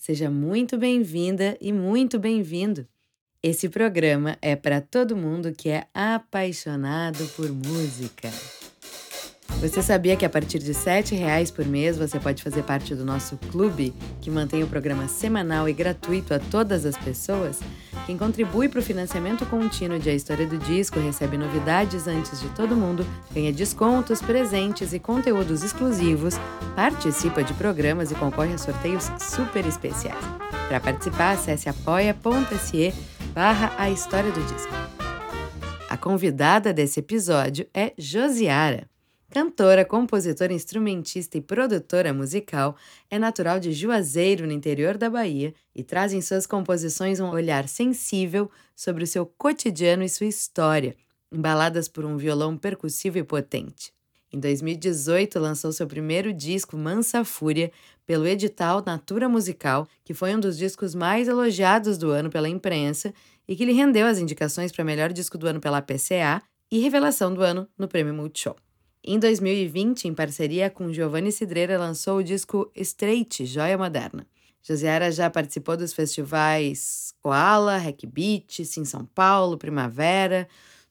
[0.00, 2.88] Seja muito bem-vinda e muito bem-vindo.
[3.42, 8.30] Esse programa é para todo mundo que é apaixonado por música.
[9.60, 13.04] Você sabia que a partir de R$ reais por mês você pode fazer parte do
[13.04, 17.60] nosso clube, que mantém o programa semanal e gratuito a todas as pessoas?
[18.06, 22.48] Quem contribui para o financiamento contínuo de A História do Disco recebe novidades antes de
[22.50, 26.34] todo mundo, ganha descontos, presentes e conteúdos exclusivos,
[26.74, 30.24] participa de programas e concorre a sorteios super especiais.
[30.68, 32.94] Para participar, acesse apoia.se
[33.34, 34.72] barra A História do Disco.
[35.88, 38.89] A convidada desse episódio é Josiara.
[39.30, 42.76] Cantora, compositora, instrumentista e produtora musical,
[43.08, 47.68] é natural de Juazeiro, no interior da Bahia, e traz em suas composições um olhar
[47.68, 50.96] sensível sobre o seu cotidiano e sua história,
[51.30, 53.92] embaladas por um violão percussivo e potente.
[54.32, 57.70] Em 2018, lançou seu primeiro disco, Mansa Fúria,
[58.04, 63.14] pelo edital Natura Musical, que foi um dos discos mais elogiados do ano pela imprensa
[63.46, 67.32] e que lhe rendeu as indicações para melhor disco do ano pela PCA e revelação
[67.32, 68.56] do ano no Prêmio Multishow.
[69.02, 74.26] Em 2020, em parceria com Giovanni Cidreira, lançou o disco Straight, Joia Moderna.
[74.62, 80.46] Josiara já participou dos festivais Koala, Hack Beat, Sim São Paulo, Primavera,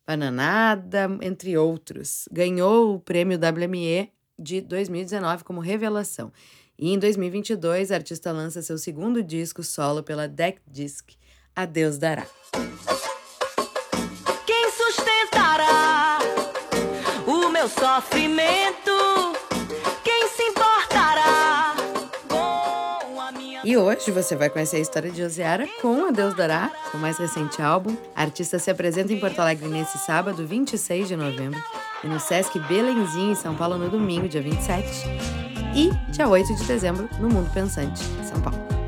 [0.08, 2.28] Bananada, entre outros.
[2.32, 4.10] Ganhou o prêmio WME
[4.40, 6.32] de 2019 como revelação.
[6.80, 11.12] E em 2022, a artista lança seu segundo disco solo pela Deck Disc,
[11.56, 12.26] Adeus Dará.
[17.70, 18.92] Sofrimento.
[20.04, 21.76] Quem se importará
[22.28, 23.62] com a minha.
[23.64, 27.18] E hoje você vai conhecer a história de Josiara com A Deus Dará, o mais
[27.18, 27.96] recente álbum.
[28.16, 31.62] A artista se apresenta em Porto Alegre nesse sábado, 26 de novembro,
[32.04, 34.88] e no Sesc Belenzinho, em São Paulo, no domingo, dia 27.
[35.76, 38.79] E dia 8 de dezembro, no Mundo Pensante, São Paulo.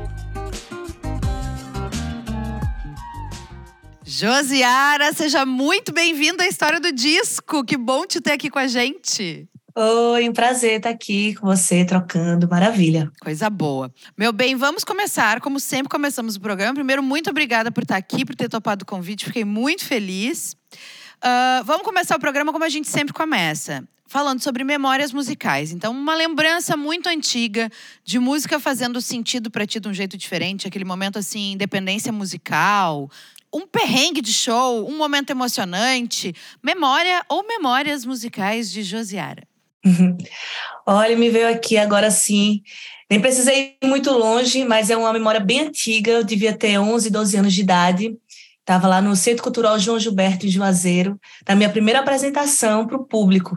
[4.14, 7.64] Josiara, seja muito bem-vinda à história do disco.
[7.64, 9.48] Que bom te ter aqui com a gente.
[9.74, 12.46] Oi, um prazer estar aqui com você, trocando.
[12.46, 13.10] Maravilha.
[13.22, 13.90] Coisa boa.
[14.14, 15.40] Meu bem, vamos começar.
[15.40, 16.74] Como sempre, começamos o programa.
[16.74, 19.24] Primeiro, muito obrigada por estar aqui, por ter topado o convite.
[19.24, 20.54] Fiquei muito feliz.
[21.24, 25.72] Uh, vamos começar o programa como a gente sempre começa falando sobre memórias musicais.
[25.72, 27.70] Então, uma lembrança muito antiga
[28.04, 33.08] de música fazendo sentido para ti de um jeito diferente, aquele momento assim, independência musical,
[33.52, 39.42] um perrengue de show, um momento emocionante, memória ou memórias musicais de Josiara?
[40.86, 42.62] Olha, me veio aqui agora sim.
[43.10, 46.10] Nem precisei ir muito longe, mas é uma memória bem antiga.
[46.10, 48.16] Eu devia ter 11, 12 anos de idade.
[48.60, 53.04] Estava lá no Centro Cultural João Gilberto, em Juazeiro, na minha primeira apresentação para o
[53.04, 53.56] público.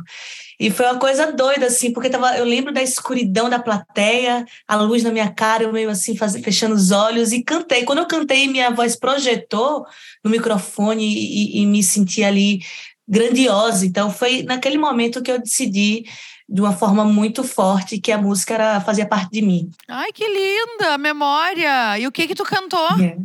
[0.59, 4.75] E foi uma coisa doida, assim, porque tava, eu lembro da escuridão da plateia, a
[4.75, 7.83] luz na minha cara, eu meio assim, faz, fechando os olhos e cantei.
[7.83, 9.85] Quando eu cantei, minha voz projetou
[10.23, 12.61] no microfone e, e me senti ali
[13.07, 13.85] grandiosa.
[13.85, 16.05] Então, foi naquele momento que eu decidi
[16.47, 19.69] de uma forma muito forte que a música era, fazia parte de mim.
[19.87, 21.97] Ai, que linda memória!
[21.99, 22.87] E o que que tu cantou?
[23.01, 23.17] É.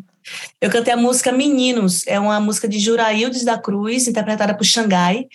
[0.61, 5.27] Eu cantei a música Meninos, é uma música de Juraildes da Cruz, interpretada por Xangai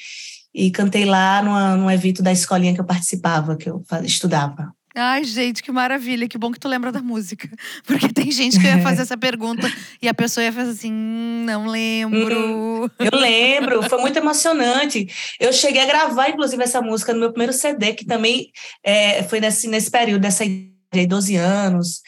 [0.56, 4.74] e cantei lá numa, num evento da escolinha que eu participava, que eu estudava.
[4.98, 6.26] Ai, gente, que maravilha.
[6.26, 7.50] Que bom que tu lembra da música.
[7.86, 9.70] Porque tem gente que ia fazer essa pergunta
[10.02, 12.86] e a pessoa ia fazer assim: hum, não lembro.
[12.86, 15.06] Hum, eu lembro, foi muito emocionante.
[15.38, 18.50] Eu cheguei a gravar, inclusive, essa música no meu primeiro CD, que também
[18.82, 22.02] é, foi nesse, nesse período, dessa idade, 12 anos.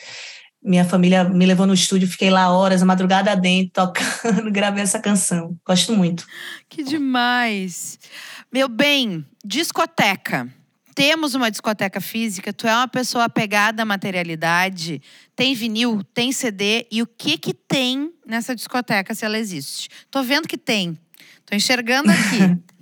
[0.63, 4.99] Minha família me levou no estúdio, fiquei lá horas, a madrugada dentro, tocando, gravei essa
[4.99, 5.57] canção.
[5.65, 6.25] Gosto muito.
[6.69, 7.99] Que demais.
[8.51, 10.47] Meu bem, discoteca.
[10.95, 15.01] Temos uma discoteca física, tu é uma pessoa apegada à materialidade,
[15.35, 19.89] tem vinil, tem CD, e o que que tem nessa discoteca se ela existe?
[20.09, 20.97] Tô vendo que tem.
[21.45, 22.61] Tô enxergando aqui.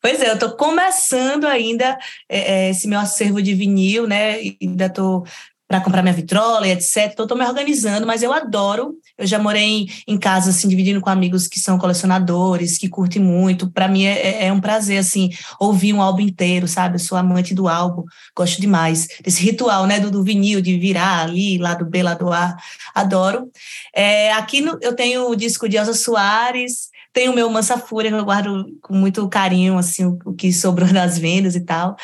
[0.00, 1.98] Pois é, eu estou começando ainda
[2.28, 4.36] é, é, esse meu acervo de vinil, né?
[4.62, 5.26] Ainda estou
[5.66, 7.10] para comprar minha vitrola e etc.
[7.12, 8.94] Então, estou me organizando, mas eu adoro.
[9.20, 13.70] Eu já morei em, casa, assim, dividindo com amigos que são colecionadores, que curtem muito.
[13.70, 16.96] Para mim é, é, é, um prazer, assim, ouvir um álbum inteiro, sabe?
[16.96, 18.04] Eu sou amante do álbum,
[18.36, 22.14] gosto demais desse ritual, né, do, do vinil, de virar ali, lá do B, lá
[22.14, 22.56] do A.
[22.94, 23.50] Adoro.
[23.94, 28.10] É, aqui no, eu tenho o disco de Elza Soares, tem o meu Mansa Fúria,
[28.10, 31.96] que eu guardo com muito carinho, assim, o, o que sobrou das vendas e tal.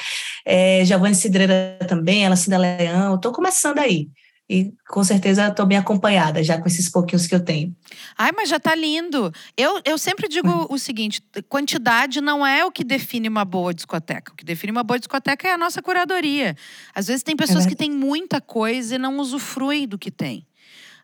[0.44, 3.14] É, Giovanni Cidreira também, ela Cinda Leão.
[3.14, 4.08] Estou começando aí.
[4.48, 7.74] E com certeza estou bem acompanhada já com esses pouquinhos que eu tenho.
[8.16, 9.32] Ai, mas já está lindo.
[9.56, 10.66] Eu, eu sempre digo uhum.
[10.70, 14.32] o seguinte: quantidade não é o que define uma boa discoteca.
[14.32, 16.56] O que define uma boa discoteca é a nossa curadoria.
[16.94, 20.46] Às vezes tem pessoas é que têm muita coisa e não usufruem do que tem.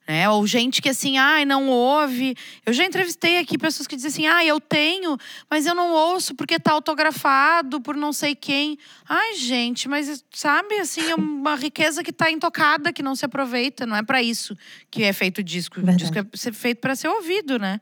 [0.07, 0.29] Né?
[0.29, 2.35] Ou gente que assim, ai, não ouve.
[2.67, 5.17] Eu já entrevistei aqui pessoas que dizem assim, ai, eu tenho,
[5.49, 8.79] mas eu não ouço porque tá autografado por não sei quem.
[9.09, 13.87] Ai, gente, mas sabe, assim, é uma riqueza que tá intocada, que não se aproveita.
[13.87, 14.57] Não é para isso
[14.91, 15.81] que é feito o disco.
[15.81, 17.81] O disco é feito para ser ouvido, né?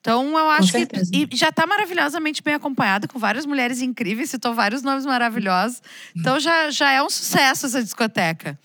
[0.00, 0.86] Então, eu acho que.
[1.12, 5.82] E já está maravilhosamente bem acompanhada, com várias mulheres incríveis, citou vários nomes maravilhosos.
[6.16, 8.58] Então, já, já é um sucesso essa discoteca.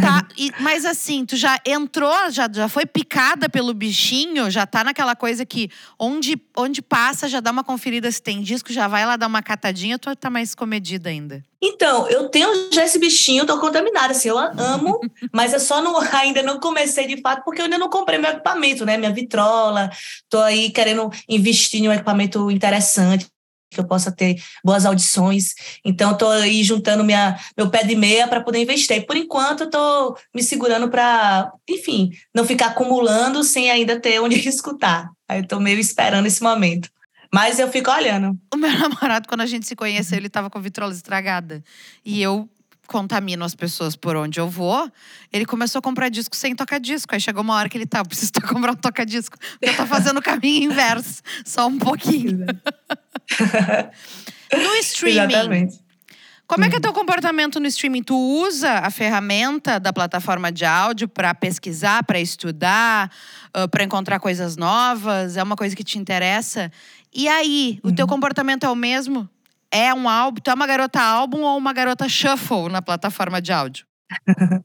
[0.00, 4.84] Tá, e, mas assim, tu já entrou, já, já foi picada pelo bichinho, já tá
[4.84, 9.06] naquela coisa que onde, onde passa, já dá uma conferida se tem disco, já vai
[9.06, 11.42] lá dar uma catadinha, tu tá mais comedida ainda?
[11.64, 15.00] Então, eu tenho já esse bichinho, tô contaminada, assim, eu amo,
[15.32, 18.30] mas eu só não, ainda não comecei de fato, porque eu ainda não comprei meu
[18.30, 18.96] equipamento, né?
[18.96, 19.90] Minha vitrola,
[20.28, 23.31] tô aí querendo investir em um equipamento interessante
[23.72, 25.54] que eu possa ter boas audições.
[25.84, 28.96] Então, estou aí juntando minha, meu pé de meia para poder investir.
[28.96, 34.36] E, por enquanto, estou me segurando para, enfim, não ficar acumulando sem ainda ter onde
[34.48, 35.10] escutar.
[35.28, 36.88] Aí estou meio esperando esse momento.
[37.32, 38.38] Mas eu fico olhando.
[38.52, 41.62] O meu namorado, quando a gente se conheceu, ele estava com vitrola estragada.
[42.04, 42.48] E eu
[42.92, 44.88] contamino as pessoas por onde eu vou,
[45.32, 47.14] ele começou a comprar disco sem tocar disco.
[47.14, 49.36] Aí chegou uma hora que ele tá, preciso comprar um toca-disco.
[49.60, 52.46] Eu tô fazendo o caminho inverso, só um pouquinho.
[54.52, 55.32] no streaming.
[55.32, 55.82] Exatamente.
[56.46, 58.02] Como é que é teu comportamento no streaming?
[58.02, 63.10] Tu usa a ferramenta da plataforma de áudio para pesquisar, para estudar,
[63.56, 65.38] uh, para encontrar coisas novas?
[65.38, 66.70] É uma coisa que te interessa?
[67.14, 68.10] E aí, o teu uhum.
[68.10, 69.26] comportamento é o mesmo?
[69.72, 73.52] É um álbum, tu é uma garota álbum ou uma garota shuffle na plataforma de
[73.52, 73.86] áudio?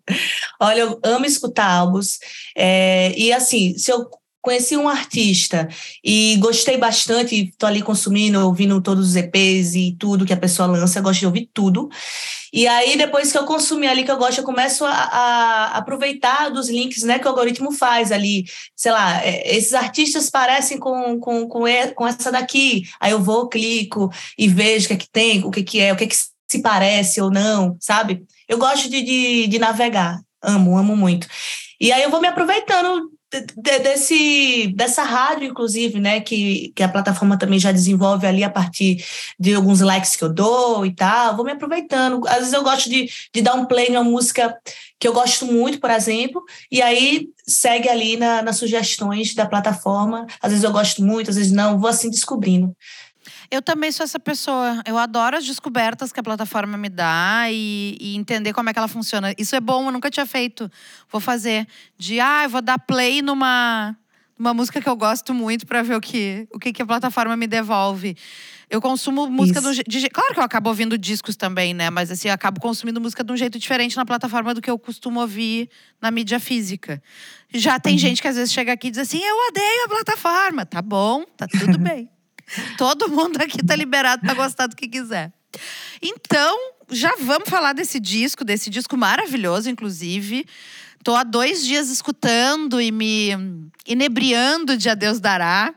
[0.59, 2.19] Olha, eu amo escutar álbuns.
[2.56, 4.09] É, e assim, se eu
[4.47, 5.67] conheci um artista
[6.01, 10.69] e gostei bastante, estou ali consumindo, ouvindo todos os EPs e tudo que a pessoa
[10.69, 11.89] lança, gosto de ouvir tudo.
[12.53, 16.49] E aí, depois que eu consumi ali, que eu gosto, eu começo a, a aproveitar
[16.49, 18.45] dos links né, que o algoritmo faz ali.
[18.73, 22.83] Sei lá, é, esses artistas parecem com, com, com, essa daqui.
[23.01, 25.91] Aí eu vou, clico e vejo o que é que tem, o que, que é,
[25.91, 28.23] o que, é que se parece ou não, sabe?
[28.47, 31.27] Eu gosto de, de, de navegar, amo, amo muito.
[31.81, 33.11] E aí eu vou me aproveitando
[33.56, 39.04] desse, dessa rádio, inclusive, né, que, que a plataforma também já desenvolve ali a partir
[39.39, 42.28] de alguns likes que eu dou e tal, vou me aproveitando.
[42.28, 44.56] Às vezes eu gosto de, de dar um play numa música
[45.00, 50.25] que eu gosto muito, por exemplo, e aí segue ali na, nas sugestões da plataforma.
[50.42, 52.75] Às vezes eu gosto muito, às vezes não, vou assim descobrindo.
[53.49, 54.81] Eu também sou essa pessoa.
[54.85, 58.79] Eu adoro as descobertas que a plataforma me dá e, e, entender como é que
[58.79, 59.33] ela funciona.
[59.38, 60.69] Isso é bom, eu nunca tinha feito.
[61.09, 61.67] Vou fazer.
[61.97, 63.95] De, ah, eu vou dar play numa,
[64.38, 67.38] numa música que eu gosto muito para ver o que, o que, que a plataforma
[67.38, 68.17] me devolve.
[68.69, 71.89] Eu consumo música do, de, Claro que eu acabo ouvindo discos também, né?
[71.89, 74.77] Mas assim, eu acabo consumindo música de um jeito diferente na plataforma do que eu
[74.77, 75.69] costumo ouvir
[76.01, 77.01] na mídia física.
[77.53, 78.00] Já tem uhum.
[78.00, 80.65] gente que às vezes chega aqui e diz assim: eu odeio a plataforma.
[80.65, 82.10] Tá bom, tá tudo bem.
[82.77, 85.32] Todo mundo aqui tá liberado para gostar do que quiser.
[86.01, 86.58] Então,
[86.89, 90.46] já vamos falar desse disco, desse disco maravilhoso, inclusive.
[91.04, 93.30] Tô há dois dias escutando e me
[93.86, 95.74] inebriando de Adeus Dará.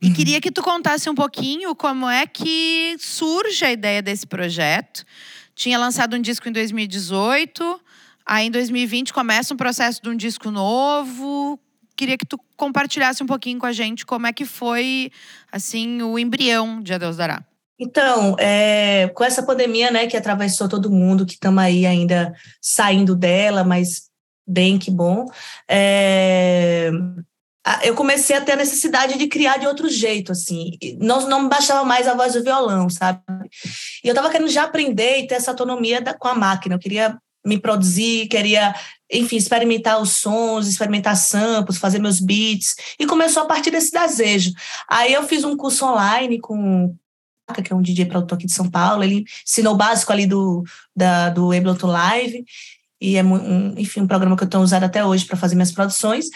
[0.00, 0.12] E uhum.
[0.12, 5.04] queria que tu contasse um pouquinho como é que surge a ideia desse projeto.
[5.54, 7.80] Tinha lançado um disco em 2018,
[8.26, 11.58] aí em 2020 começa um processo de um disco novo
[11.96, 15.10] queria que tu compartilhasse um pouquinho com a gente como é que foi,
[15.50, 17.42] assim, o embrião de Adeus Dará.
[17.78, 23.16] Então, é, com essa pandemia, né, que atravessou todo mundo, que estamos aí ainda saindo
[23.16, 24.08] dela, mas
[24.46, 25.26] bem que bom,
[25.68, 26.90] é,
[27.82, 30.72] eu comecei a ter a necessidade de criar de outro jeito, assim.
[31.00, 33.20] Não, não me bastava mais a voz do violão, sabe?
[34.04, 36.74] E eu estava querendo já aprender e ter essa autonomia da, com a máquina.
[36.74, 38.74] Eu queria me produzir, queria,
[39.12, 44.52] enfim, experimentar os sons, experimentar samples, fazer meus beats, e começou a partir desse desejo.
[44.88, 46.94] Aí eu fiz um curso online com
[47.62, 50.64] que é um DJ produtor aqui de São Paulo, ele ensinou o básico ali do,
[50.96, 52.42] da, do Ableton Live,
[53.00, 55.70] e é, um, enfim, um programa que eu tenho usado até hoje para fazer minhas
[55.70, 56.26] produções.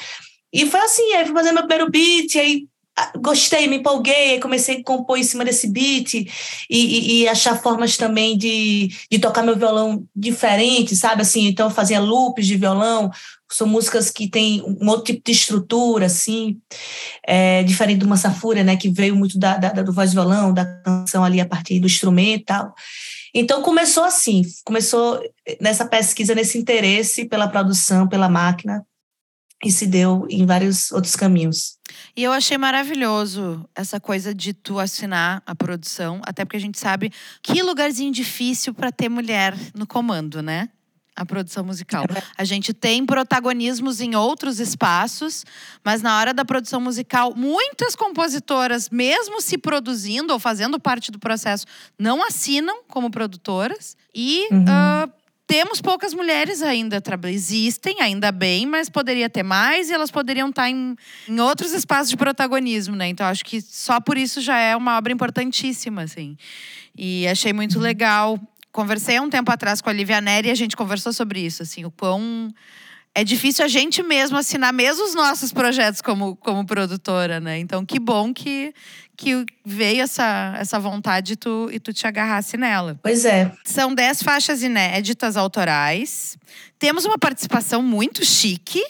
[0.52, 2.66] E foi assim, aí fui fazer meu primeiro beat, aí
[3.16, 6.26] gostei, me empolguei, comecei a compor em cima desse beat e,
[6.70, 11.22] e, e, achar formas também de, de tocar meu violão diferente, sabe?
[11.22, 13.10] Assim, então eu fazia loops de violão,
[13.50, 16.58] são músicas que têm um outro tipo de estrutura, assim,
[17.26, 21.24] é, diferente do Massafúria, né, que veio muito da, da, do voz violão, da canção
[21.24, 22.74] ali a partir do instrumento e tal.
[23.34, 25.20] Então começou assim, começou
[25.60, 28.84] nessa pesquisa, nesse interesse pela produção, pela máquina,
[29.64, 31.78] e se deu em vários outros caminhos.
[32.16, 36.78] E eu achei maravilhoso essa coisa de tu assinar a produção, até porque a gente
[36.78, 37.12] sabe
[37.42, 40.68] que lugarzinho difícil para ter mulher no comando, né?
[41.16, 42.04] A produção musical.
[42.04, 45.44] É a gente tem protagonismos em outros espaços,
[45.84, 51.18] mas na hora da produção musical, muitas compositoras, mesmo se produzindo ou fazendo parte do
[51.18, 51.66] processo,
[51.98, 53.96] não assinam como produtoras.
[54.14, 54.62] E uhum.
[54.62, 55.12] uh,
[55.48, 60.68] temos poucas mulheres ainda, existem, ainda bem, mas poderia ter mais e elas poderiam estar
[60.68, 60.94] em,
[61.26, 63.08] em outros espaços de protagonismo, né?
[63.08, 66.36] Então acho que só por isso já é uma obra importantíssima, assim.
[66.94, 68.38] E achei muito legal.
[68.70, 71.82] Conversei um tempo atrás com a Lívia Neri e a gente conversou sobre isso, assim,
[71.82, 72.52] o quão
[73.18, 77.58] é difícil a gente mesmo assinar mesmo os nossos projetos como, como produtora, né?
[77.58, 78.72] Então, que bom que,
[79.16, 82.96] que veio essa, essa vontade e tu, e tu te agarrasse nela.
[83.02, 83.50] Pois é.
[83.64, 86.38] São dez faixas inéditas autorais.
[86.78, 88.80] Temos uma participação muito chique.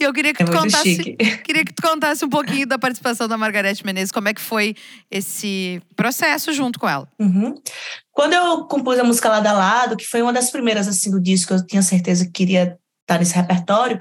[0.00, 0.96] E eu queria que é tu contasse.
[0.96, 1.16] Chique.
[1.46, 4.74] Queria que tu contasse um pouquinho da participação da Margarete Menezes, como é que foi
[5.08, 7.08] esse processo junto com ela.
[7.16, 7.54] Uhum.
[8.10, 11.20] Quando eu compus a música Lado a Lado, que foi uma das primeiras assim do
[11.20, 12.76] disco, eu tinha certeza que queria
[13.08, 14.00] estar nesse repertório.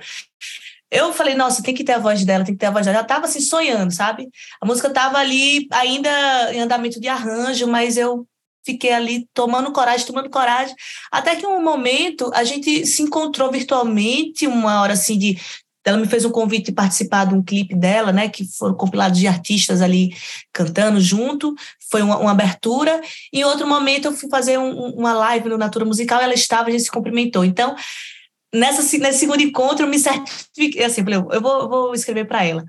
[0.92, 3.00] Eu falei, nossa, tem que ter a voz dela, tem que ter a voz dela.
[3.00, 4.30] Ela tava assim sonhando, sabe?
[4.62, 8.26] A música tava ali ainda em andamento de arranjo, mas eu
[8.66, 10.76] fiquei ali tomando coragem, tomando coragem,
[11.10, 15.38] até que um momento a gente se encontrou virtualmente, uma hora assim de
[15.86, 19.18] ela me fez um convite de participar de um clipe dela, né, que foram compilados
[19.18, 20.14] de artistas ali
[20.52, 21.56] cantando junto,
[21.90, 23.00] foi uma, uma abertura,
[23.32, 26.72] em outro momento eu fui fazer um, uma live no Natura Musical, ela estava, a
[26.72, 27.74] gente se cumprimentou, então
[28.58, 32.64] nessa, nesse segundo encontro, eu me certifiquei, assim, falei, eu vou, vou escrever para ela.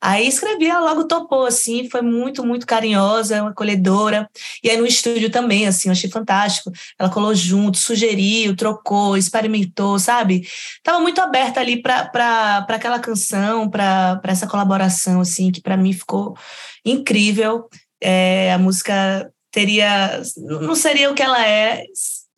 [0.00, 4.28] Aí escrevi, ela logo topou, assim, foi muito, muito carinhosa, acolhedora.
[4.62, 6.72] E aí no estúdio também, assim, eu achei fantástico.
[6.98, 10.44] Ela colou junto, sugeriu, trocou, experimentou, sabe?
[10.82, 16.36] Tava muito aberta ali para aquela canção, para essa colaboração, assim, que para mim ficou
[16.84, 17.68] incrível.
[18.02, 21.84] É, a música teria, não seria o que ela é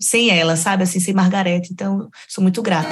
[0.04, 0.82] sem ela, sabe?
[0.84, 1.72] Assim, sem Margarete.
[1.72, 2.90] Então, sou muito grata.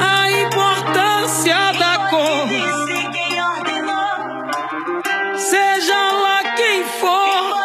[0.00, 2.48] A importância da cor.
[5.38, 7.56] Seja lá quem for.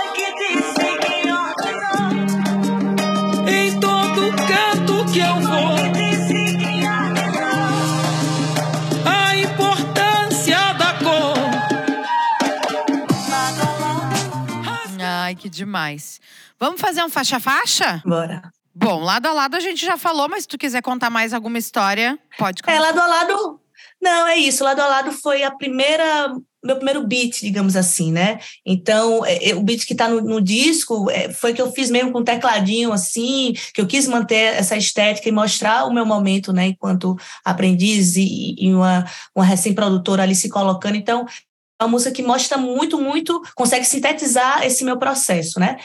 [3.49, 5.75] Em todo canto que eu vou.
[9.05, 11.35] A importância da cor.
[14.99, 16.10] Ai, que demais.
[16.61, 18.03] Vamos fazer um faixa-faixa?
[18.05, 18.43] Bora.
[18.75, 21.57] Bom, lado a lado a gente já falou, mas se tu quiser contar mais alguma
[21.57, 22.75] história, pode contar.
[22.75, 23.59] É, lado a lado.
[23.99, 24.63] Não, é isso.
[24.63, 26.31] Lado a lado foi a primeira.
[26.63, 28.39] Meu primeiro beat, digamos assim, né?
[28.63, 31.89] Então, é, é, o beat que está no, no, disco é, foi que eu fiz
[31.89, 36.53] mesmo com tecladinho, assim, que eu quis manter essa estética e mostrar o meu momento,
[36.53, 39.03] né, enquanto aprendiz e, e uma,
[39.35, 40.95] uma recém-produtora ali se colocando.
[40.95, 41.25] Então,
[41.81, 45.77] é uma música que mostra muito, muito, consegue sintetizar esse meu processo, né?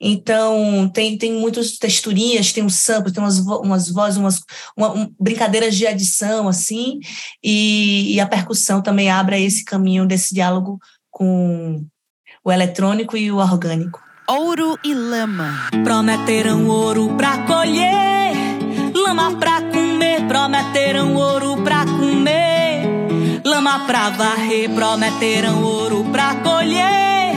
[0.00, 4.40] Então, tem, tem muitas texturinhas, tem um sample, tem umas, umas vozes, umas
[4.74, 6.98] uma, um, brincadeiras de adição, assim,
[7.44, 10.78] e, e a percussão também abre esse caminho desse diálogo
[11.10, 11.84] com
[12.42, 14.00] o eletrônico e o orgânico.
[14.26, 15.68] Ouro e lama.
[15.84, 18.32] Prometeram ouro pra colher,
[18.94, 22.86] lama pra comer, prometeram ouro pra comer,
[23.44, 27.34] lama pra varrer, prometeram ouro pra colher,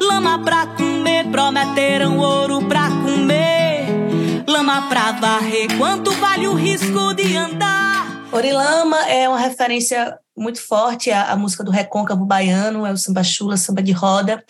[0.00, 0.75] lama pra comer
[1.30, 3.86] prometeram ouro pra comer,
[4.46, 5.76] lama pra varrer.
[5.76, 8.26] Quanto vale o risco de andar?
[8.32, 13.56] Orilama é uma referência muito forte à, música do recôncavo baiano, é o samba chula,
[13.56, 14.44] samba de roda,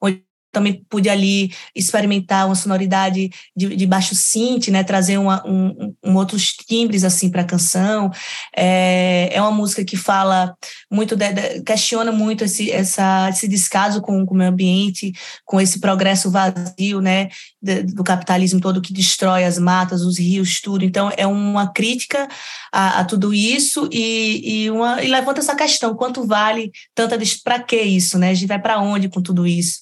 [0.00, 5.94] onde também pude ali experimentar uma sonoridade de, de baixo synth, né, trazer uma, um,
[6.04, 8.10] um outros timbres assim para a canção.
[8.56, 10.54] É, é uma música que fala
[10.90, 15.12] muito, de, de, questiona muito esse, essa, esse descaso com, com o meio ambiente,
[15.44, 17.28] com esse progresso vazio, né,
[17.62, 20.84] do capitalismo todo que destrói as matas, os rios, tudo.
[20.84, 22.28] Então é uma crítica
[22.72, 27.62] a, a tudo isso e, e, uma, e levanta essa questão: quanto vale tanta para
[27.62, 28.30] que isso, né?
[28.30, 29.80] A gente vai para onde com tudo isso?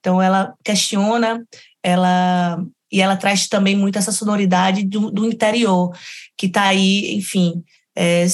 [0.00, 1.44] Então, ela questiona,
[1.82, 2.58] ela
[2.92, 5.96] e ela traz também muito essa sonoridade do, do interior,
[6.36, 7.62] que está aí, enfim,
[7.96, 8.26] é,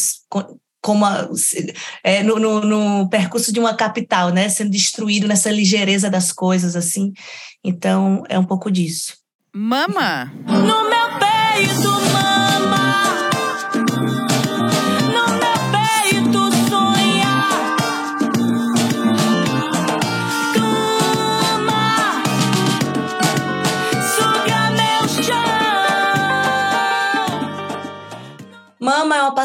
[0.81, 1.29] como a,
[2.03, 6.75] é, no, no, no, percurso de uma capital, né, sendo destruído nessa ligeireza das coisas,
[6.75, 7.13] assim.
[7.63, 9.15] Então, é um pouco disso.
[9.55, 10.33] Mama!
[10.47, 12.56] No meu peito, mama!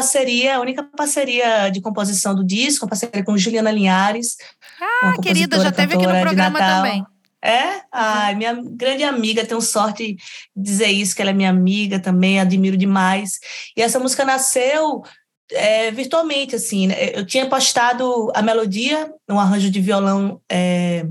[0.02, 4.36] Parceria, a única parceria de composição do disco, uma parceria com Juliana Linhares.
[4.80, 7.06] Ah, querida, já teve aqui no programa também.
[7.44, 7.80] É?
[7.90, 10.18] Ai, minha grande amiga, tenho sorte de
[10.56, 13.40] dizer isso, que ela é minha amiga também, admiro demais.
[13.76, 15.02] E essa música nasceu
[15.50, 16.86] é, virtualmente, assim.
[16.86, 17.10] Né?
[17.14, 21.04] Eu tinha postado a melodia, um arranjo de violão é,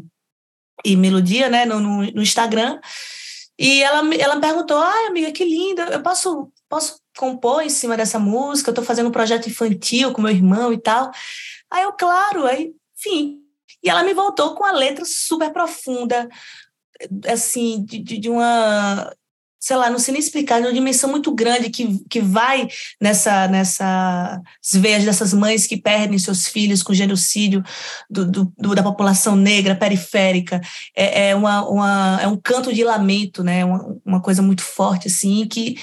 [0.86, 2.80] e melodia, né, no, no, no Instagram.
[3.62, 7.96] E ela, ela me perguntou: ai, amiga, que linda, eu posso, posso compor em cima
[7.96, 11.12] dessa música, eu estou fazendo um projeto infantil com meu irmão e tal.
[11.70, 13.40] Aí eu, claro, aí, enfim.
[13.84, 16.28] E ela me voltou com a letra super profunda,
[17.28, 19.14] assim, de, de uma
[19.62, 22.68] sei lá, não sei nem explicar, de uma dimensão muito grande que, que vai
[23.00, 24.42] nessa, nessas
[24.74, 27.64] veias dessas mães que perdem seus filhos com genocídio
[28.10, 30.60] do, do, do da população negra periférica.
[30.96, 33.64] É, é, uma, uma, é um canto de lamento, né?
[33.64, 35.76] Uma, uma coisa muito forte, assim, que,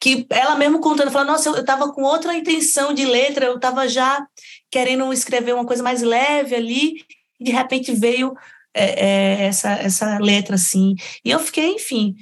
[0.00, 3.86] que ela mesmo contando, falando, nossa, eu estava com outra intenção de letra, eu estava
[3.86, 4.26] já
[4.70, 7.04] querendo escrever uma coisa mais leve ali,
[7.38, 8.34] e de repente veio
[8.72, 10.94] é, é, essa, essa letra, assim.
[11.22, 12.14] E eu fiquei, enfim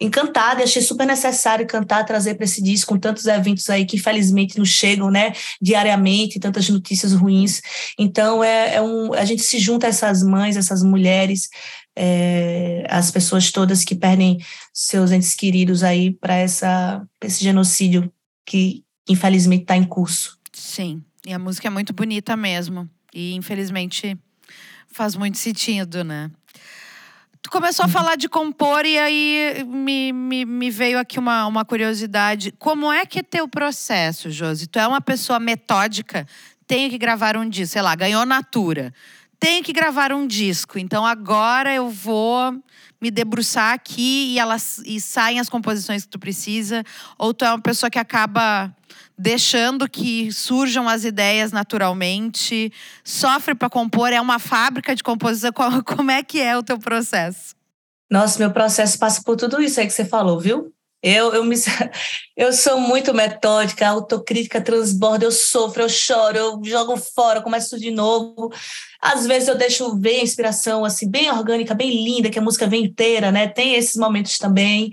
[0.00, 3.96] encantada e achei super necessário cantar, trazer para esse disco com tantos eventos aí que
[3.96, 7.60] infelizmente nos chegam, né, diariamente, tantas notícias ruins.
[7.98, 11.48] Então é, é um, a gente se junta a essas mães, essas mulheres,
[11.96, 14.38] é, as pessoas todas que perdem
[14.72, 18.12] seus entes queridos aí para essa esse genocídio
[18.46, 20.38] que infelizmente está em curso.
[20.52, 24.16] Sim, e a música é muito bonita mesmo e infelizmente
[24.92, 26.30] faz muito sentido, né?
[27.50, 32.52] Começou a falar de compor e aí me, me, me, veio aqui uma, uma curiosidade.
[32.58, 34.66] Como é que é teu processo, Josi?
[34.66, 36.26] Tu é uma pessoa metódica?
[36.66, 38.92] Tenho que gravar um disco, sei lá, ganhou Natura.
[39.40, 40.78] Tenho que gravar um disco.
[40.78, 42.52] Então agora eu vou
[43.00, 46.84] me debruçar aqui e elas e saem as composições que tu precisa.
[47.16, 48.74] Ou tu é uma pessoa que acaba
[49.18, 55.50] deixando que surjam as ideias naturalmente, sofre para compor, é uma fábrica de composição.
[55.84, 57.56] Como é que é o teu processo?
[58.10, 60.72] Nossa, meu processo passa por tudo isso aí que você falou, viu?
[61.02, 61.54] Eu, eu, me,
[62.36, 67.90] eu sou muito metódica, autocrítica transborda, eu sofro, eu choro, eu jogo fora, começo de
[67.90, 68.50] novo.
[69.00, 72.66] Às vezes eu deixo ver a inspiração assim bem orgânica, bem linda, que a música
[72.66, 73.46] vem inteira, né?
[73.46, 74.90] Tem esses momentos também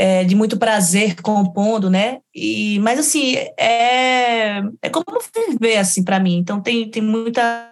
[0.00, 2.20] é, de muito prazer compondo, né?
[2.32, 5.04] E, mas assim, é, é como
[5.50, 6.36] viver assim para mim.
[6.36, 7.68] Então tem, tem muita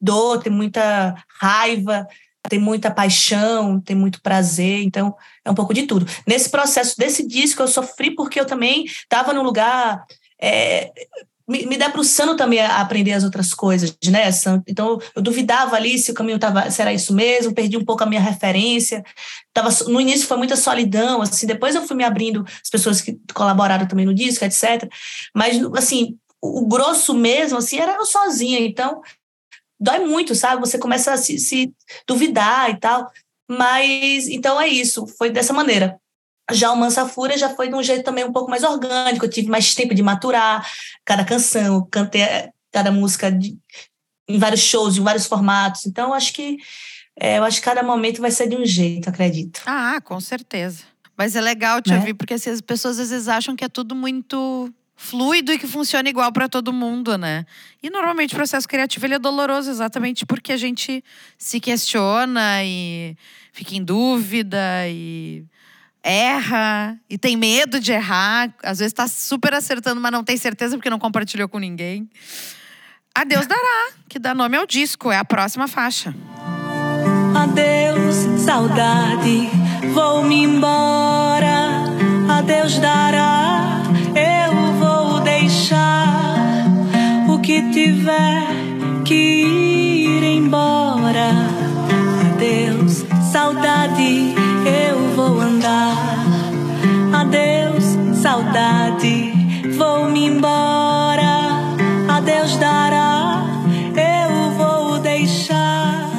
[0.00, 2.08] dor, tem muita raiva,
[2.48, 6.06] tem muita paixão, tem muito prazer, então é um pouco de tudo.
[6.26, 10.06] Nesse processo desse disco eu sofri porque eu também estava num lugar
[10.40, 10.90] é,
[11.52, 14.22] me, me debruçando também a aprender as outras coisas, né?
[14.66, 18.02] Então, eu duvidava ali se o caminho tava, se era isso mesmo, perdi um pouco
[18.02, 19.04] a minha referência.
[19.52, 23.20] Tava, no início foi muita solidão, assim, depois eu fui me abrindo, as pessoas que
[23.34, 24.90] colaboraram também no disco, etc.
[25.34, 29.02] Mas, assim, o grosso mesmo, assim, era eu sozinha, então
[29.78, 30.60] dói muito, sabe?
[30.60, 31.72] Você começa a se, se
[32.08, 33.10] duvidar e tal.
[33.50, 36.00] Mas, então é isso, foi dessa maneira.
[36.50, 39.30] Já o Mansa Fúria já foi de um jeito também um pouco mais orgânico, eu
[39.30, 40.68] tive mais tempo de maturar
[41.04, 42.22] cada canção, cantei
[42.72, 43.56] cada música de,
[44.28, 45.86] em vários shows, em vários formatos.
[45.86, 46.58] Então, acho que
[47.18, 49.60] é, eu acho que cada momento vai ser de um jeito, acredito.
[49.66, 50.84] Ah, com certeza.
[51.16, 51.98] Mas é legal te né?
[51.98, 55.66] ouvir, porque assim, as pessoas às vezes acham que é tudo muito fluido e que
[55.66, 57.44] funciona igual para todo mundo, né?
[57.82, 61.02] E normalmente o processo criativo ele é doloroso exatamente porque a gente
[61.36, 63.16] se questiona e
[63.52, 65.44] fica em dúvida e
[66.02, 68.52] erra e tem medo de errar.
[68.62, 72.08] Às vezes está super acertando, mas não tem certeza porque não compartilhou com ninguém.
[73.14, 76.14] Adeus dará, que dá nome ao disco, é a próxima faixa.
[77.34, 79.48] Adeus, saudade,
[79.92, 81.84] vou-me embora.
[82.28, 83.82] Adeus dará,
[84.16, 86.64] eu vou deixar
[87.28, 88.46] o que tiver
[89.04, 91.32] que ir embora.
[92.32, 94.31] Adeus, saudade
[95.14, 95.96] vou andar.
[97.14, 97.84] Adeus,
[98.20, 99.32] saudade,
[99.76, 101.50] vou me embora.
[102.08, 103.44] Adeus dará,
[103.96, 106.10] eu vou deixar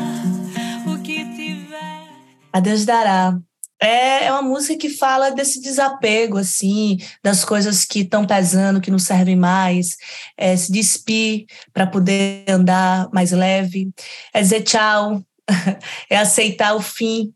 [0.87, 2.07] o que tiver.
[2.51, 3.37] Adeus dará.
[3.81, 8.91] É, é uma música que fala desse desapego, assim, das coisas que estão pesando, que
[8.91, 9.97] não servem mais,
[10.37, 13.91] é se despir para poder andar mais leve,
[14.33, 15.21] é dizer tchau,
[16.09, 17.33] é aceitar o fim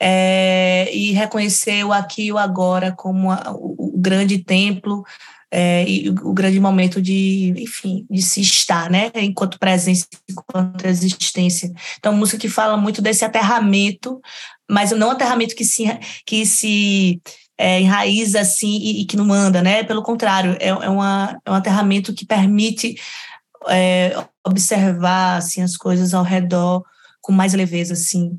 [0.00, 5.04] é, e reconhecer o aqui e o agora como a, o, o, grande templo
[5.50, 11.72] é, e o, grande momento de, enfim, de se estar, né, enquanto presença, enquanto existência.
[11.98, 14.20] Então, música que fala muito desse aterramento,
[14.70, 15.84] mas não aterramento que se,
[16.24, 17.20] que se
[17.56, 19.82] é, enraiza assim e, e, que não anda, né?
[19.82, 22.94] Pelo contrário, é, é, uma, é um aterramento que permite
[23.68, 24.14] é,
[24.46, 26.84] observar assim, as coisas ao redor
[27.20, 28.38] com mais leveza, assim.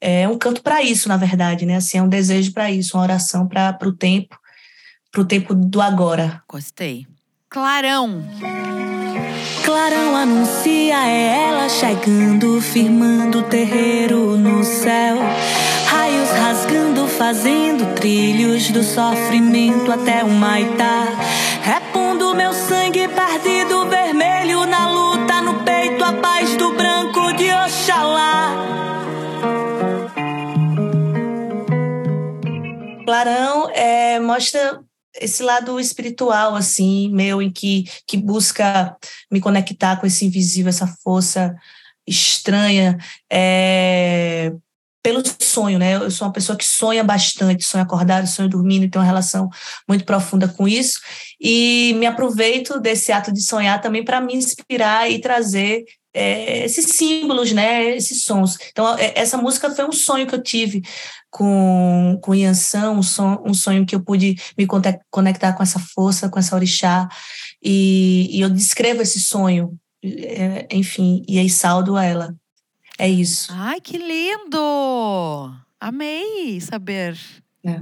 [0.00, 1.76] É um canto para isso, na verdade, né?
[1.76, 4.38] Assim, é um desejo para isso, uma oração para o tempo,
[5.12, 6.42] para o tempo do agora.
[6.48, 7.06] Gostei.
[7.48, 8.24] Clarão.
[9.64, 15.16] Clarão anuncia, é ela chegando, firmando o terreiro no céu.
[15.86, 21.08] Raios rasgando, fazendo trilhos do sofrimento até o Maitá.
[21.62, 23.49] Repondo meu sangue perdido,
[33.10, 34.80] Clarão é, mostra
[35.20, 38.96] esse lado espiritual, assim, meu, em que, que busca
[39.28, 41.56] me conectar com esse invisível, essa força
[42.06, 42.96] estranha,
[43.28, 44.52] é,
[45.02, 45.96] pelo sonho, né?
[45.96, 49.50] Eu sou uma pessoa que sonha bastante, sonha acordado, sonha dormindo, tenho uma relação
[49.88, 51.00] muito profunda com isso.
[51.40, 56.96] E me aproveito desse ato de sonhar também para me inspirar e trazer é, esses
[56.96, 57.96] símbolos, né?
[57.96, 58.56] Esses sons.
[58.70, 60.82] Então, é, essa música foi um sonho que eu tive
[61.30, 64.66] com, com Yansan, um, son, um sonho que eu pude me
[65.10, 67.08] conectar com essa força, com essa orixá,
[67.62, 72.34] e, e eu descrevo esse sonho, é, enfim, e aí saldo ela.
[72.98, 73.50] É isso.
[73.52, 75.54] Ai, que lindo!
[75.80, 77.18] Amei saber.
[77.64, 77.80] É.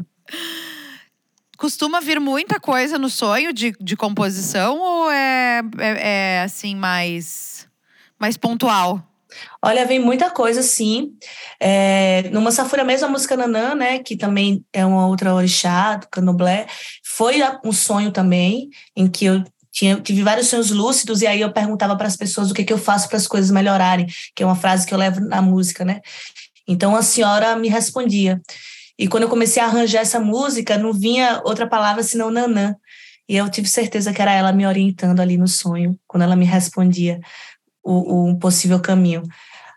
[1.57, 7.68] Costuma vir muita coisa no sonho de, de composição ou é, é, é assim mais,
[8.19, 9.03] mais pontual?
[9.63, 11.13] Olha, vem muita coisa, sim.
[11.61, 16.09] É, no Massafura mesmo, a música Nanã, né, que também é uma outra orixá, do
[16.09, 16.67] Canoblé,
[17.05, 21.53] foi um sonho também, em que eu tinha, tive vários sonhos lúcidos, e aí eu
[21.53, 24.47] perguntava para as pessoas o que, que eu faço para as coisas melhorarem, que é
[24.47, 26.01] uma frase que eu levo na música, né?
[26.67, 28.41] Então a senhora me respondia.
[28.99, 32.75] E quando eu comecei a arranjar essa música, não vinha outra palavra senão Nanã.
[33.29, 36.45] E eu tive certeza que era ela me orientando ali no sonho, quando ela me
[36.47, 37.21] respondia
[37.89, 39.23] o, o possível caminho.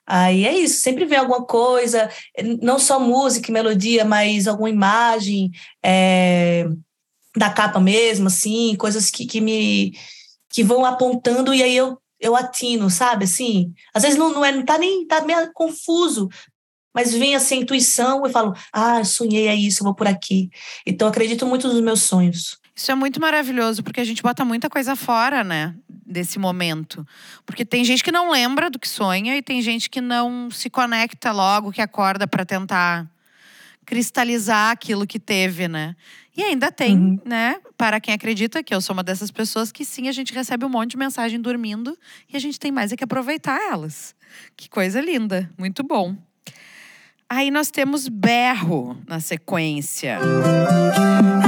[0.06, 2.10] Aí é isso, sempre vem alguma coisa,
[2.62, 5.52] não só música e melodia, mas alguma imagem
[5.84, 6.68] é,
[7.36, 9.94] da capa mesmo, assim, coisas que, que me
[10.50, 13.24] que vão apontando e aí eu, eu atino, sabe?
[13.24, 16.28] Assim, às vezes não, não, é, não tá nem tá meio confuso,
[16.94, 20.50] mas vem assim a intuição e falo, ah, sonhei é isso, eu vou por aqui.
[20.86, 22.60] Então acredito muito nos meus sonhos.
[22.76, 25.74] Isso é muito maravilhoso, porque a gente bota muita coisa fora, né?
[26.12, 27.08] Desse momento.
[27.46, 30.70] Porque tem gente que não lembra do que sonha e tem gente que não se
[30.70, 33.10] conecta logo, que acorda para tentar
[33.86, 35.96] cristalizar aquilo que teve, né?
[36.36, 37.20] E ainda tem, uhum.
[37.26, 37.58] né?
[37.78, 40.70] Para quem acredita que eu sou uma dessas pessoas que sim, a gente recebe um
[40.70, 41.98] monte de mensagem dormindo
[42.32, 44.16] e a gente tem mais é que aproveitar elas.
[44.56, 46.16] Que coisa linda, muito bom.
[47.30, 50.20] Aí nós temos berro na sequência.
[51.38, 51.41] É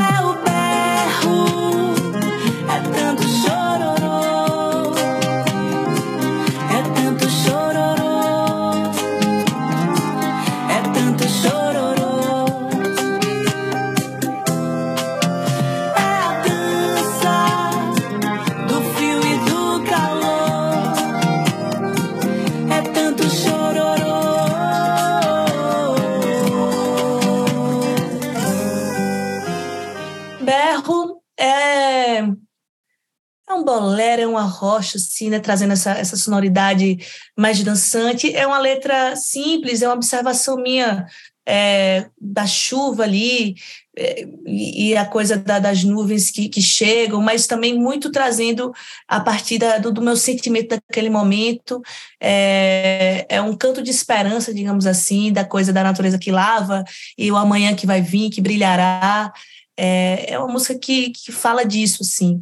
[33.84, 36.98] bolero, é uma rocha, assim, né, trazendo essa, essa sonoridade
[37.38, 38.34] mais dançante.
[38.34, 41.06] É uma letra simples, é uma observação minha
[41.46, 43.56] é, da chuva ali
[43.98, 48.72] é, e a coisa da, das nuvens que, que, chegam, mas também muito trazendo
[49.06, 51.82] a partir da, do, do, meu sentimento daquele momento.
[52.22, 56.86] É, é, um canto de esperança, digamos assim, da coisa da natureza que lava
[57.18, 59.32] e o amanhã que vai vir, que brilhará.
[59.78, 62.42] É, é uma música que, que fala disso, assim,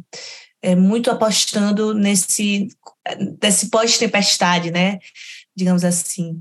[0.62, 2.68] é muito apostando nesse,
[3.42, 4.98] nesse pós-tempestade, né?
[5.54, 6.40] Digamos assim.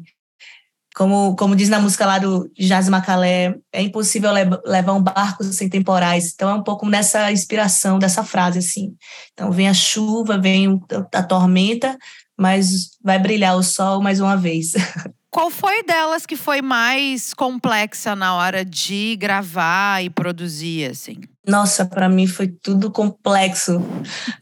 [0.93, 4.31] Como, como diz na música lá do Jazz Macalé, é impossível
[4.65, 6.31] levar um barco sem temporais.
[6.33, 8.93] Então é um pouco nessa inspiração dessa frase, assim.
[9.33, 10.79] Então vem a chuva, vem
[11.13, 11.97] a tormenta,
[12.37, 14.73] mas vai brilhar o sol mais uma vez.
[15.31, 21.21] Qual foi delas que foi mais complexa na hora de gravar e produzir, assim?
[21.47, 23.81] Nossa, para mim foi tudo complexo.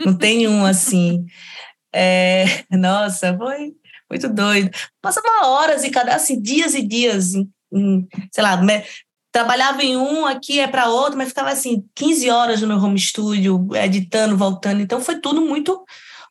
[0.05, 1.25] Não tem um assim.
[1.93, 3.73] É, nossa, foi
[4.09, 4.69] muito doido.
[5.01, 8.83] Passava horas e cada assim, dias e dias, em, em, sei lá, me,
[9.31, 12.99] trabalhava em um, aqui é para outro, mas ficava assim, 15 horas no meu home
[12.99, 14.81] studio, editando, voltando.
[14.81, 15.83] Então foi tudo muito.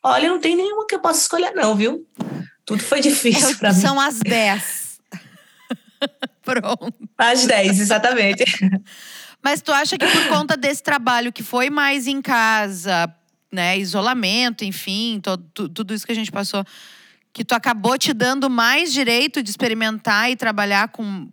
[0.03, 2.05] Olha, não tem nenhuma que eu possa escolher, não, viu?
[2.65, 3.79] Tudo foi difícil para mim.
[3.79, 4.99] São as 10.
[6.43, 6.93] Pronto.
[7.17, 8.43] As 10, exatamente.
[9.43, 13.13] Mas tu acha que por conta desse trabalho que foi mais em casa,
[13.51, 16.63] né, isolamento, enfim, todo, tudo isso que a gente passou,
[17.31, 21.29] que tu acabou te dando mais direito de experimentar e trabalhar com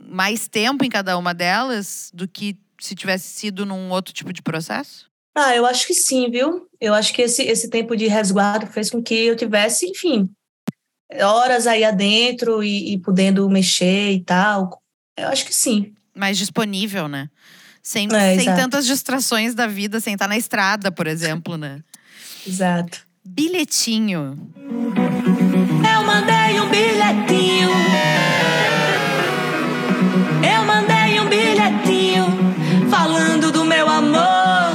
[0.00, 4.42] mais tempo em cada uma delas do que se tivesse sido num outro tipo de
[4.42, 5.10] processo?
[5.36, 6.68] Ah, eu acho que sim, viu?
[6.80, 10.30] Eu acho que esse, esse tempo de resguardo fez com que eu tivesse, enfim,
[11.20, 14.80] horas aí adentro e, e podendo mexer e tal.
[15.16, 15.92] Eu acho que sim.
[16.14, 17.28] Mais disponível, né?
[17.82, 21.80] Sem, é, sem tantas distrações da vida, sem estar na estrada, por exemplo, né?
[22.46, 23.00] Exato.
[23.24, 24.36] Bilhetinho.
[24.64, 27.70] Eu mandei um bilhetinho.
[30.42, 32.26] Eu mandei um bilhetinho
[32.90, 34.72] falando do meu amor.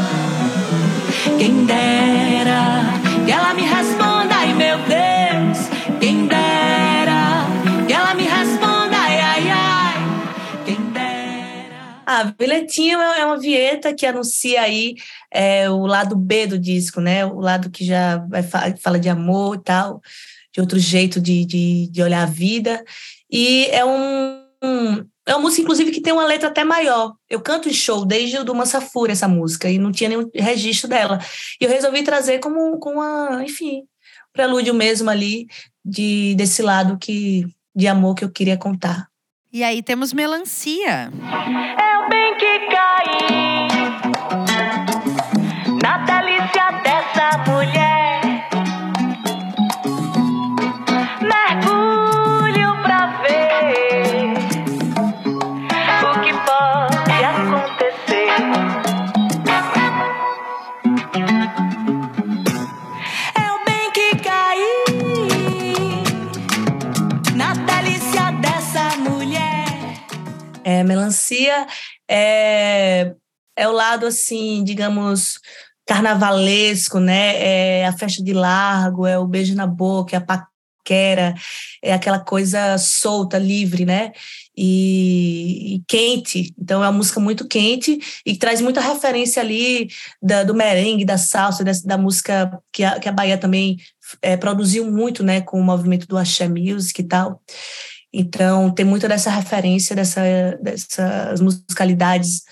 [1.38, 2.94] Quem dera
[3.26, 3.99] que ela me responda,
[12.12, 14.96] Ah, bilhetinho é uma vinheta que anuncia aí
[15.32, 17.24] é, o lado B do disco, né?
[17.24, 18.26] O lado que já
[18.82, 20.02] fala de amor e tal,
[20.52, 22.84] de outro jeito de, de, de olhar a vida.
[23.32, 27.14] E é um, um é uma música, inclusive, que tem uma letra até maior.
[27.30, 30.90] Eu canto em show desde o do Mansafura essa música, e não tinha nenhum registro
[30.90, 31.20] dela.
[31.62, 33.84] E eu resolvi trazer como, com uma, enfim,
[34.34, 35.46] prelúdio mesmo ali
[35.86, 37.46] de, desse lado que,
[37.76, 39.09] de amor que eu queria contar.
[39.52, 41.12] E aí temos melancia.
[41.12, 43.49] É o bem que caí
[71.10, 71.68] melancia
[72.10, 73.14] é,
[73.56, 75.40] é o lado, assim, digamos,
[75.88, 77.82] carnavalesco, né?
[77.82, 81.34] É a festa de largo, é o beijo na boca, é a paquera,
[81.84, 84.12] é aquela coisa solta, livre, né?
[84.56, 86.54] E, e, quente.
[86.58, 89.90] Então é uma música muito quente e traz muita referência ali
[90.22, 93.78] da, do merengue, da salsa, da, da música que a, que a Bahia também
[94.22, 95.42] é, produziu muito, né?
[95.42, 97.42] Com o movimento do axé music e tal.
[98.14, 100.22] Então, tem muita dessa referência, dessa,
[100.62, 102.44] dessas musicalidades,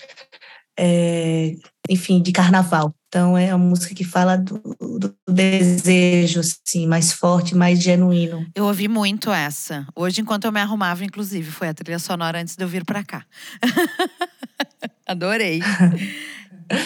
[0.78, 1.54] é,
[1.88, 2.94] enfim, de carnaval.
[3.08, 8.46] Então, é uma música que fala do, do, desejo, assim, mais forte, mais genuíno.
[8.54, 9.86] Eu ouvi muito essa.
[9.96, 13.02] Hoje, enquanto eu me arrumava, inclusive, foi a trilha sonora antes de eu vir para
[13.02, 13.24] cá.
[15.08, 15.60] Adorei.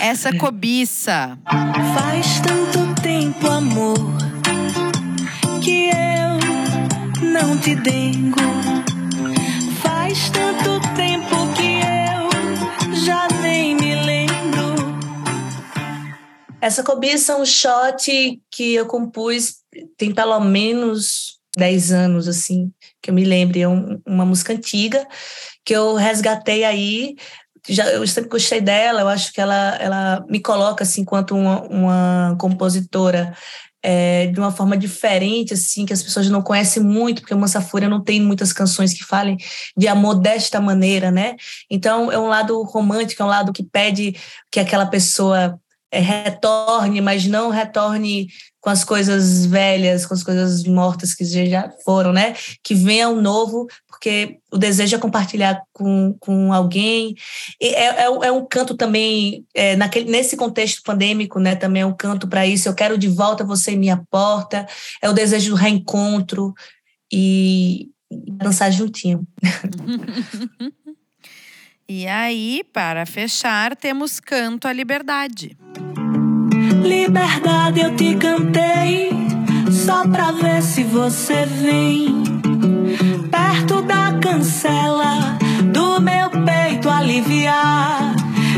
[0.01, 1.37] essa cobiça.
[1.95, 3.99] Faz tanto tempo, amor,
[5.63, 6.02] que eu
[7.43, 8.39] não te dengo
[9.83, 14.75] Faz tanto tempo que eu já nem me lembro.
[16.61, 19.57] Essa cobiça é um shot que eu compus
[19.97, 22.71] tem pelo menos 10 anos, assim,
[23.03, 23.59] que eu me lembro.
[23.59, 25.05] É um, uma música antiga
[25.65, 27.17] que eu resgatei aí.
[27.69, 31.63] Já, eu sempre gostei dela, eu acho que ela, ela me coloca assim, enquanto uma,
[31.63, 33.37] uma compositora
[33.83, 37.89] é, de uma forma diferente, assim, que as pessoas não conhecem muito, porque o Mansafura
[37.89, 39.37] não tem muitas canções que falem
[39.77, 41.35] de amor desta maneira, né?
[41.69, 44.17] Então, é um lado romântico, é um lado que pede
[44.51, 45.59] que aquela pessoa
[45.91, 48.29] é, retorne, mas não retorne
[48.63, 52.37] com as coisas velhas, com as coisas mortas que já foram, né?
[52.63, 57.17] Que venha um novo, porque o desejo é compartilhar com, com alguém.
[57.61, 61.57] É, é, é um canto também, é, naquele, nesse contexto pandêmico, né?
[61.57, 62.69] Também é um canto para isso.
[62.69, 64.65] Eu quero de volta você em minha porta.
[65.03, 66.55] É o desejo do reencontro
[67.13, 67.91] e
[68.39, 69.27] dançar juntinho.
[71.89, 75.57] e aí, para fechar, temos Canto à Liberdade.
[76.83, 79.11] Liberdade eu te cantei,
[79.71, 82.23] só pra ver se você vem.
[83.31, 85.39] Perto da cancela
[85.73, 88.15] do meu peito aliviar.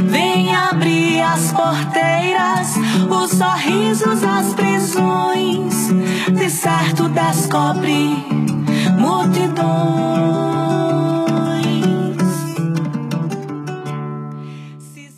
[0.09, 2.75] Vem abrir as porteiras,
[3.11, 5.89] os sorrisos, as prisões.
[6.33, 8.35] De certo descobre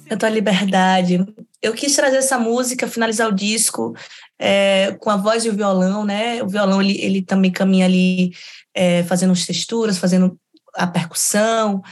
[0.09, 1.27] Canto a liberdade.
[1.63, 3.95] Eu quis trazer essa música, finalizar o disco
[4.39, 6.43] é, com a voz e o violão, né?
[6.43, 8.33] O violão ele, ele também caminha ali
[8.75, 10.39] é, fazendo as texturas, fazendo
[10.75, 11.83] a percussão.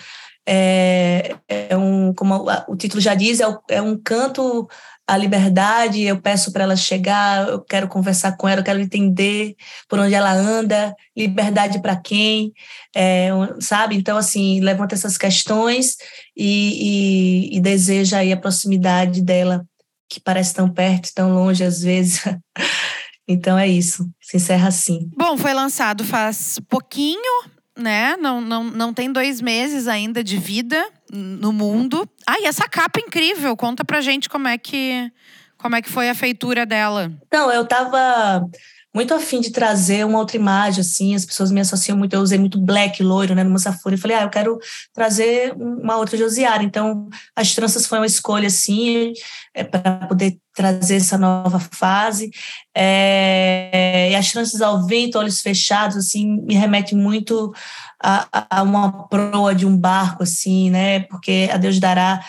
[0.47, 4.69] É, é um, como o título já diz, é, é um canto
[5.07, 6.03] à liberdade.
[6.03, 9.55] Eu peço para ela chegar, eu quero conversar com ela, eu quero entender
[9.89, 12.53] por onde ela anda, liberdade para quem,
[12.95, 13.29] é,
[13.61, 13.97] sabe?
[13.97, 15.97] Então, assim, levanta essas questões
[16.37, 19.65] e, e, e deseja aí a proximidade dela,
[20.09, 22.23] que parece tão perto, tão longe às vezes.
[23.29, 25.11] então é isso, se encerra assim.
[25.17, 27.45] Bom, foi lançado faz pouquinho,
[27.77, 28.17] né?
[28.17, 32.09] Não, não, não tem dois meses ainda de vida no mundo.
[32.27, 35.11] Ah, e essa capa incrível, conta pra gente como é que,
[35.57, 37.13] como é que foi a feitura dela.
[37.33, 38.47] Não, eu tava
[38.95, 42.39] muito afim de trazer uma outra imagem, assim, as pessoas me associam muito, eu usei
[42.39, 44.57] muito black, loiro, né, no Massafura, e falei, ah, eu quero
[44.93, 49.13] trazer uma outra Josiara, então as tranças foi uma escolha, assim,
[49.53, 52.31] é, para poder trazer essa nova fase,
[52.73, 57.53] é, e as tranças ao vento, olhos fechados, assim, me remete muito
[58.01, 62.25] a, a uma proa de um barco, assim, né, porque a Deus dará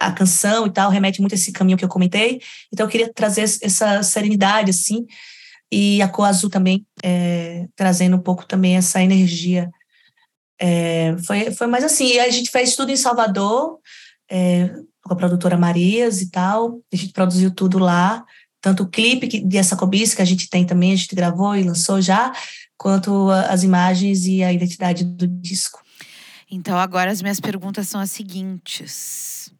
[0.00, 2.40] a canção e tal, remete muito a esse caminho que eu comentei,
[2.72, 5.04] então eu queria trazer essa serenidade, assim,
[5.70, 9.70] e a cor azul também é, trazendo um pouco também essa energia.
[10.58, 13.78] É, foi, foi mais assim, a gente fez tudo em Salvador,
[14.30, 14.68] é,
[15.02, 18.24] com a produtora Marias e tal, a gente produziu tudo lá,
[18.60, 21.54] tanto o clipe que, de essa cobiça que a gente tem também, a gente gravou
[21.54, 22.32] e lançou já,
[22.76, 25.80] quanto as imagens e a identidade do disco.
[26.50, 29.52] Então agora as minhas perguntas são as seguintes.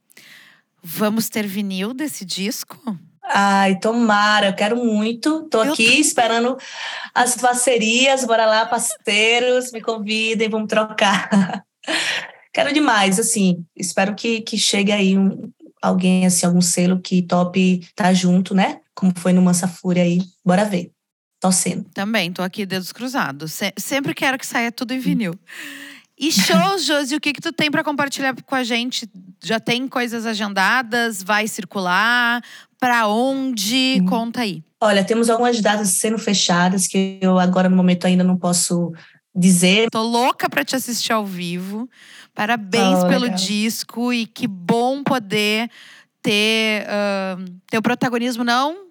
[0.83, 2.97] Vamos ter vinil desse disco?
[3.29, 5.49] Ai, tomara, eu quero muito.
[5.51, 6.01] Tô eu aqui tô...
[6.01, 6.57] esperando
[7.15, 8.25] as parcerias.
[8.25, 11.65] Bora lá, parceiros, me convidem, vamos trocar.
[12.53, 13.65] quero demais, assim.
[13.77, 15.51] Espero que, que chegue aí um,
[15.83, 18.81] alguém, assim, algum selo que top tá junto, né?
[18.95, 20.21] Como foi no Mansa Fúria aí.
[20.45, 20.93] Bora ver.
[21.41, 21.85] Torcendo.
[21.93, 23.53] Também, tô aqui, dedos cruzados.
[23.53, 25.39] Se sempre quero que saia tudo em vinil.
[26.19, 29.09] E shows, Josi, o que que tu tem para compartilhar com a gente?
[29.45, 31.23] Já tem coisas agendadas?
[31.23, 32.43] Vai circular?
[32.79, 33.99] Para onde?
[34.01, 34.07] Hum.
[34.07, 34.63] Conta aí.
[34.81, 38.93] Olha, temos algumas datas sendo fechadas que eu agora no momento ainda não posso
[39.35, 39.89] dizer.
[39.91, 41.89] Tô louca para te assistir ao vivo.
[42.35, 43.39] Parabéns oh, pelo legal.
[43.39, 45.71] disco e que bom poder
[46.23, 48.87] ter uh, teu protagonismo não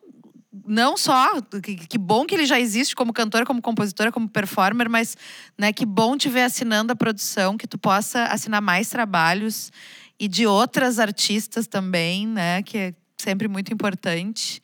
[0.65, 4.87] não só que, que, bom que ele já existe como cantora, como compositora, como performer,
[4.89, 5.17] mas
[5.57, 9.71] né, que bom te ver assinando a produção, que tu possa assinar mais trabalhos
[10.17, 14.61] e de outras artistas também, né, que sempre muito importante.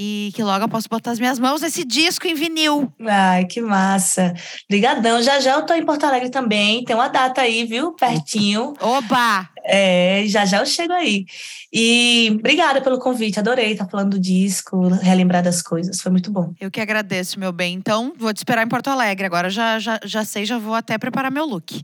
[0.00, 2.92] E que logo eu posso botar as minhas mãos nesse disco em vinil.
[3.04, 4.32] Ai, que massa.
[4.70, 5.20] Obrigadão.
[5.20, 6.84] Já já eu tô em Porto Alegre também.
[6.84, 7.90] Tem uma data aí, viu?
[7.94, 8.74] Pertinho.
[8.80, 9.48] Oba!
[9.64, 11.26] É, já já eu chego aí.
[11.72, 16.54] E obrigada pelo convite, adorei estar falando do disco, relembrar das coisas, foi muito bom.
[16.60, 17.74] Eu que agradeço, meu bem.
[17.74, 19.26] Então, vou te esperar em Porto Alegre.
[19.26, 21.82] Agora já, já, já sei, já vou até preparar meu look.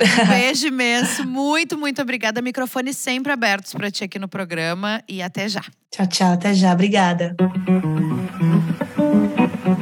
[0.00, 2.40] Um beijo imenso, muito, muito obrigada.
[2.40, 5.62] Microfones sempre abertos para ti aqui no programa e até já.
[5.90, 6.72] Tchau, tchau, até já.
[6.72, 7.36] Obrigada.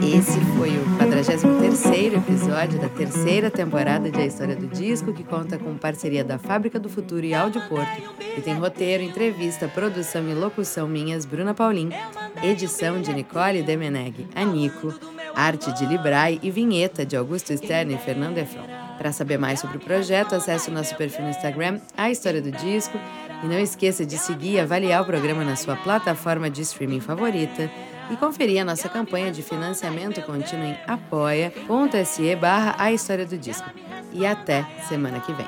[0.02, 5.58] Esse foi o 43º episódio da terceira temporada de A História do Disco, que conta
[5.58, 8.02] com parceria da Fábrica do Futuro e Áudio Porto,
[8.36, 11.90] e tem roteiro, entrevista, produção e locução minhas, Bruna Paulin,
[12.42, 14.92] edição de Nicole Demeneg, Anico,
[15.34, 18.89] arte de Librai e vinheta de Augusto Stern e Fernando Efron.
[19.00, 22.50] Para saber mais sobre o projeto, acesse o nosso perfil no Instagram, A História do
[22.50, 23.00] Disco,
[23.42, 27.70] e não esqueça de seguir e avaliar o programa na sua plataforma de streaming favorita,
[28.10, 33.70] e conferir a nossa campanha de financiamento contínuo em apoia.se barra a história do disco.
[34.12, 35.46] E até semana que vem.